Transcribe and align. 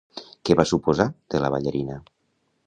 Què 0.49 0.55
va 0.59 0.65
suposar 0.69 1.07
de 1.35 1.43
la 1.45 1.53
ballarina? 1.57 2.01